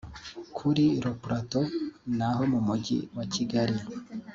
[0.57, 1.67] kuri “Le Plateau”
[2.17, 3.77] naho mu Mujyi wa Kigali